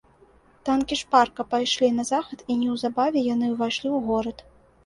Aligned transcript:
Танкі 0.69 0.97
шпарка 1.01 1.45
пайшлі 1.51 1.89
на 1.97 2.07
захад, 2.11 2.39
і 2.55 2.57
неўзабаве 2.63 3.27
яны 3.33 3.51
ўвайшлі 3.55 3.87
ў 3.97 3.99
горад. 4.09 4.37